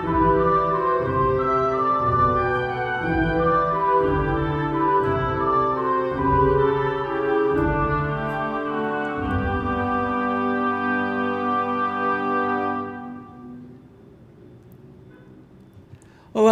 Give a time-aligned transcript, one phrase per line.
[0.00, 0.08] Olá,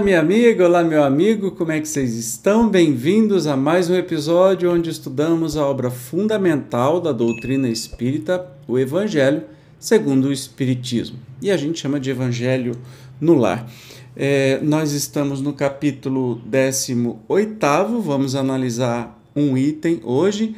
[0.00, 2.68] minha amiga, olá, meu amigo, como é que vocês estão?
[2.68, 9.44] Bem-vindos a mais um episódio onde estudamos a obra fundamental da doutrina espírita, o Evangelho,
[9.80, 11.18] segundo o Espiritismo.
[11.40, 12.76] E a gente chama de Evangelho
[13.18, 13.66] no Lar.
[14.14, 20.54] É, nós estamos no capítulo 18, vamos analisar um item hoje.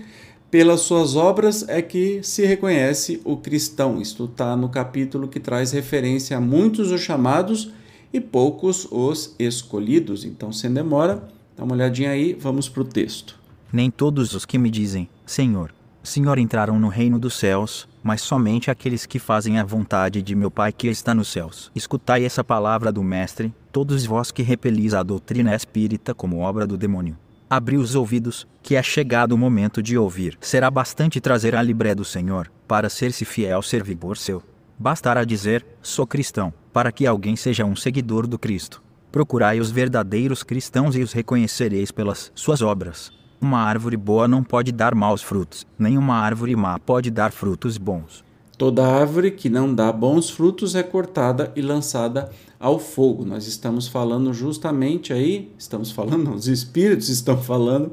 [0.51, 4.03] Pelas suas obras é que se reconhece o cristão.
[4.03, 7.73] Isto está no capítulo que traz referência a muitos os chamados
[8.13, 10.25] e poucos os escolhidos.
[10.25, 11.27] Então, sem demora,
[11.57, 13.41] dá uma olhadinha aí, vamos para o texto.
[13.73, 18.71] Nem todos os que me dizem, Senhor, Senhor entraram no reino dos céus, mas somente
[18.71, 21.71] aqueles que fazem a vontade de meu Pai que está nos céus.
[21.75, 26.77] Escutai essa palavra do Mestre, todos vós que repelis a doutrina espírita como obra do
[26.77, 27.17] demônio.
[27.49, 30.39] Abri os ouvidos, que é chegado o momento de ouvir.
[30.41, 34.43] Será bastante trazer a libré do Senhor, para ser-se fiel servidor seu.
[34.79, 38.83] Bastará dizer, sou cristão, para que alguém seja um seguidor do Cristo.
[39.13, 43.13] Procurai os verdadeiros cristãos e os reconhecereis pelas suas obras.
[43.43, 47.77] Uma árvore boa não pode dar maus frutos, nem uma árvore má pode dar frutos
[47.77, 48.23] bons.
[48.57, 53.25] Toda árvore que não dá bons frutos é cortada e lançada ao fogo.
[53.25, 57.91] Nós estamos falando justamente aí, estamos falando, os espíritos estão falando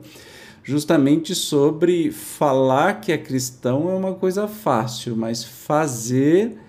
[0.63, 6.59] justamente sobre falar que é cristão é uma coisa fácil, mas fazer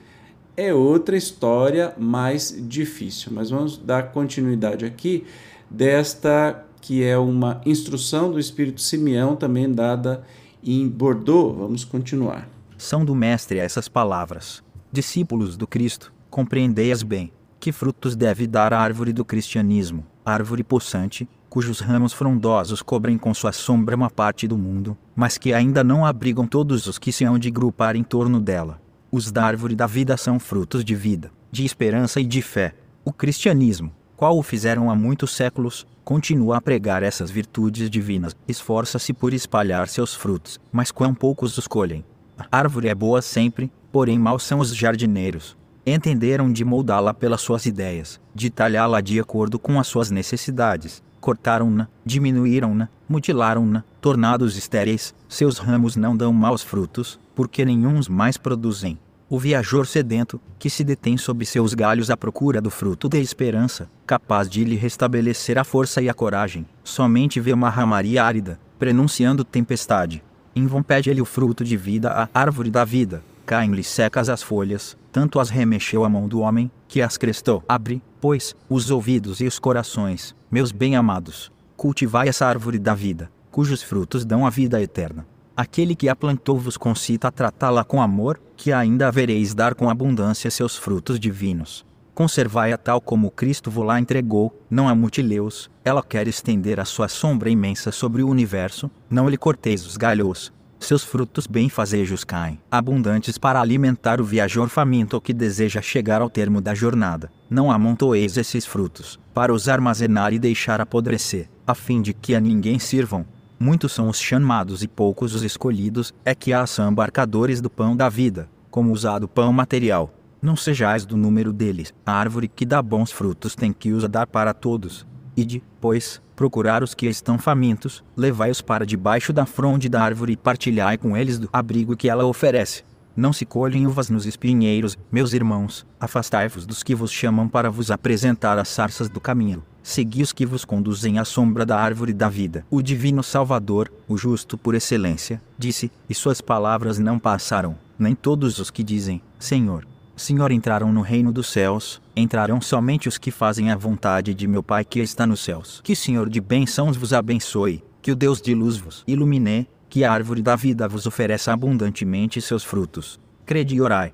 [0.57, 3.31] é outra história mais difícil.
[3.35, 5.27] Mas vamos dar continuidade aqui
[5.69, 10.25] desta que é uma instrução do Espírito Simeão, também dada
[10.63, 11.57] em Bordeaux.
[11.57, 12.49] Vamos continuar.
[12.79, 14.63] São do Mestre essas palavras.
[14.91, 17.33] Discípulos do Cristo, compreendei-as bem.
[17.59, 23.35] Que frutos deve dar a árvore do cristianismo, árvore possante, cujos ramos frondosos cobrem com
[23.35, 27.25] sua sombra uma parte do mundo, mas que ainda não abrigam todos os que se
[27.25, 28.81] hão de grupar em torno dela.
[29.13, 32.75] Os da árvore da vida são frutos de vida, de esperança e de fé.
[33.05, 39.15] O cristianismo, qual o fizeram há muitos séculos, continua a pregar essas virtudes divinas, esforça-se
[39.15, 42.05] por espalhar seus frutos, mas quão poucos os colhem.
[42.39, 45.57] A árvore é boa sempre, porém maus são os jardineiros.
[45.87, 51.03] Entenderam de moldá-la pelas suas ideias, de talhá-la de acordo com as suas necessidades.
[51.19, 58.99] Cortaram-na, diminuíram-na, mutilaram-na, tornados estéreis, seus ramos não dão maus frutos, porque nenhuns mais produzem.
[59.33, 63.89] O viajor sedento, que se detém sob seus galhos à procura do fruto da esperança,
[64.05, 69.45] capaz de lhe restabelecer a força e a coragem, somente vê uma ramaria árida, prenunciando
[69.45, 70.21] tempestade.
[70.53, 74.97] Em vão pede-lhe o fruto de vida à árvore da vida, caem-lhe secas as folhas,
[75.13, 77.63] tanto as remexeu a mão do homem, que as crestou.
[77.69, 81.53] Abre, pois, os ouvidos e os corações, meus bem-amados.
[81.77, 85.25] Cultivai essa árvore da vida, cujos frutos dão a vida eterna.
[85.57, 89.91] Aquele que a plantou vos concita a tratá-la com amor, que ainda havereis dar com
[89.91, 91.85] abundância seus frutos divinos.
[92.15, 97.09] Conservai-a tal como Cristo vos lá entregou, não a mutileus, ela quer estender a sua
[97.09, 100.53] sombra imensa sobre o universo, não lhe corteis os galhos.
[100.79, 106.61] Seus frutos benfazejos caem, abundantes para alimentar o viajor faminto que deseja chegar ao termo
[106.61, 107.31] da jornada.
[107.51, 112.41] Não amontoeis esses frutos, para os armazenar e deixar apodrecer, a fim de que a
[112.41, 113.27] ninguém sirvam,
[113.63, 117.95] Muitos são os chamados e poucos os escolhidos, é que há são embarcadores do pão
[117.95, 120.15] da vida, como usado pão material.
[120.41, 121.93] Não sejais do número deles.
[122.07, 125.07] A árvore que dá bons frutos tem que os dar para todos.
[125.37, 130.39] Ide, pois, procurar os que estão famintos, levai-os para debaixo da fronde da árvore e
[130.39, 132.83] partilhai com eles do abrigo que ela oferece.
[133.15, 137.91] Não se colhem uvas nos espinheiros, meus irmãos, afastai-vos dos que vos chamam para vos
[137.91, 142.29] apresentar as sarças do caminho segui os que vos conduzem à sombra da árvore da
[142.29, 142.65] vida.
[142.71, 147.77] O divino Salvador, o justo por excelência, disse, e suas palavras não passaram.
[147.99, 149.87] Nem todos os que dizem, Senhor,
[150.17, 154.63] Senhor entraram no reino dos céus, entrarão somente os que fazem a vontade de meu
[154.63, 155.81] Pai que está nos céus.
[155.83, 160.13] Que Senhor de bênçãos vos abençoe, que o Deus de luz vos ilumine, que a
[160.13, 163.19] árvore da vida vos ofereça abundantemente seus frutos.
[163.47, 164.13] Crede e orai.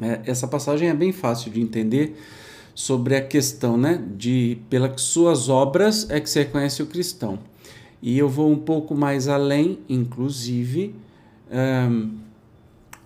[0.00, 2.16] É, essa passagem é bem fácil de entender
[2.80, 7.38] sobre a questão né, de pelas suas obras é que se reconhece o cristão.
[8.00, 10.94] E eu vou um pouco mais além, inclusive,
[11.52, 12.12] um,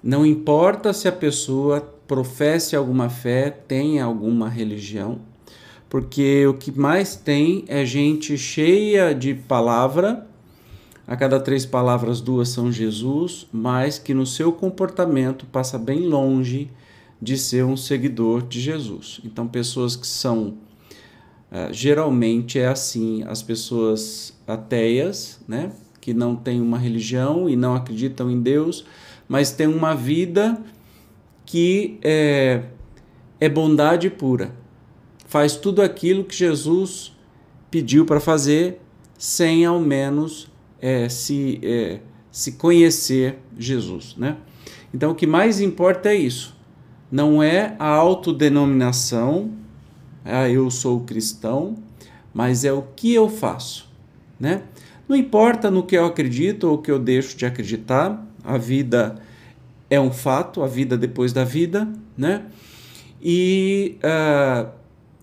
[0.01, 5.19] não importa se a pessoa professe alguma fé, tenha alguma religião,
[5.91, 10.25] porque o que mais tem é gente cheia de palavra,
[11.05, 16.71] a cada três palavras, duas são Jesus, mas que no seu comportamento passa bem longe
[17.21, 19.21] de ser um seguidor de Jesus.
[19.25, 20.59] Então, pessoas que são
[21.51, 27.75] uh, geralmente é assim, as pessoas ateias, né, que não têm uma religião e não
[27.75, 28.85] acreditam em Deus,
[29.29, 30.61] mas têm uma vida
[31.47, 32.63] que é,
[33.41, 34.55] é bondade pura.
[35.27, 37.13] Faz tudo aquilo que Jesus
[37.71, 38.81] pediu para fazer,
[39.19, 40.49] sem ao menos
[40.81, 42.01] é, se, é,
[42.31, 44.15] se conhecer Jesus.
[44.17, 44.37] Né?
[44.93, 46.54] Então, o que mais importa é isso.
[47.15, 49.53] Não é a autodenominação,
[50.25, 51.77] ah, eu sou cristão,
[52.35, 53.89] mas é o que eu faço.
[54.41, 54.65] Né?
[55.09, 59.15] Não importa no que eu acredito ou que eu deixo de acreditar, a vida
[59.89, 61.89] é um fato, a vida depois da vida,
[62.19, 62.47] né?
[63.23, 64.69] E uh,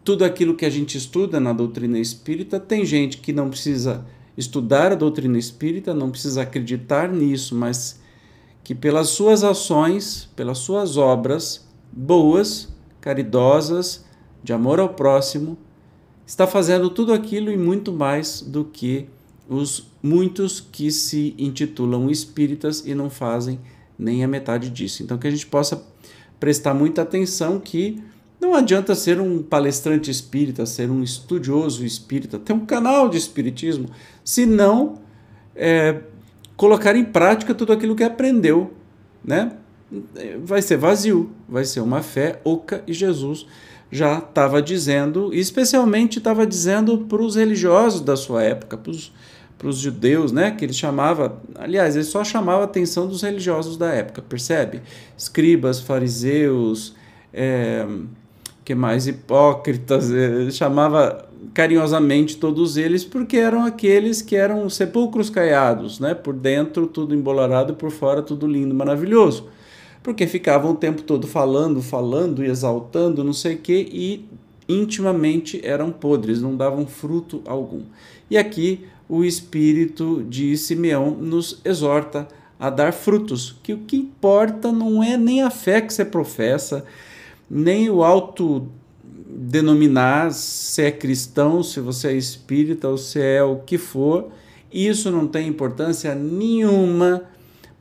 [0.02, 4.06] tudo aquilo que a gente estuda na doutrina espírita, tem gente que não precisa
[4.38, 8.00] estudar a doutrina espírita, não precisa acreditar nisso, mas
[8.64, 14.06] que pelas suas ações, pelas suas obras boas, caridosas,
[14.44, 15.58] de amor ao próximo,
[16.26, 19.08] está fazendo tudo aquilo e muito mais do que
[19.50, 23.60] os muitos que se intitulam espíritas e não fazem
[24.00, 25.04] nem a metade disso.
[25.04, 25.84] Então que a gente possa
[26.40, 28.02] prestar muita atenção que
[28.40, 33.90] não adianta ser um palestrante espírita, ser um estudioso espírita, ter um canal de espiritismo,
[34.24, 34.96] se não
[35.56, 36.02] é,
[36.58, 38.74] colocar em prática tudo aquilo que aprendeu,
[39.24, 39.58] né?
[40.44, 43.46] Vai ser vazio, vai ser uma fé oca e Jesus
[43.92, 50.32] já estava dizendo, especialmente estava dizendo para os religiosos da sua época, para os judeus,
[50.32, 54.82] né, que ele chamava, aliás, ele só chamava a atenção dos religiosos da época, percebe?
[55.18, 56.96] Escribas, fariseus,
[57.34, 57.86] é,
[58.64, 65.30] que mais hipócritas, ele eh, chamava carinhosamente todos eles porque eram aqueles que eram sepulcros
[65.30, 66.14] caiados, né?
[66.14, 69.50] Por dentro tudo embolorado, por fora tudo lindo, maravilhoso.
[70.03, 74.25] Porque ficavam o tempo todo falando, falando e exaltando, não sei o que, e
[74.68, 77.83] intimamente eram podres, não davam fruto algum.
[78.30, 82.27] E aqui o espírito de Simeão nos exorta
[82.59, 86.86] a dar frutos, que o que importa não é nem a fé que você professa,
[87.50, 88.68] nem o auto
[89.27, 94.30] denominar se é cristão, se você é espírita ou se é o que for,
[94.71, 97.24] isso não tem importância nenhuma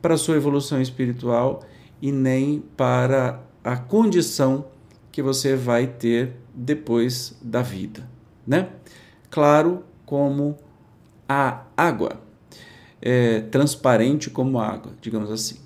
[0.01, 1.63] para a sua evolução espiritual
[2.01, 4.65] e nem para a condição
[5.11, 8.07] que você vai ter depois da vida,
[8.45, 8.69] né?
[9.29, 10.57] Claro como
[11.27, 12.19] a água,
[13.01, 15.57] é, transparente como água, digamos assim.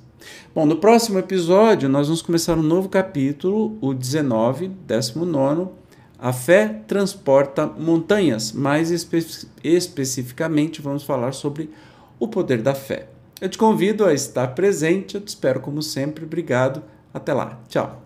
[0.54, 5.70] Bom, no próximo episódio nós vamos começar um novo capítulo, o 19, 19.
[6.18, 9.26] A fé transporta montanhas, mais espe
[9.64, 11.70] especificamente vamos falar sobre
[12.20, 13.10] o poder da fé.
[13.46, 16.26] Eu te convido a estar presente, eu te espero como sempre.
[16.26, 16.82] Obrigado.
[17.14, 17.60] Até lá.
[17.70, 18.02] Tchau.